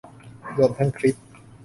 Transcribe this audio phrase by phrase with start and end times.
[0.57, 1.15] รวมทั้งคลิป